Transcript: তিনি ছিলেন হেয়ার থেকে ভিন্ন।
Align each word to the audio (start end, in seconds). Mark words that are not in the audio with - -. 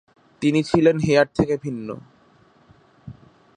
তিনি 0.41 0.59
ছিলেন 0.63 0.97
হেয়ার 0.99 1.27
থেকে 1.35 1.55
ভিন্ন। 1.57 1.87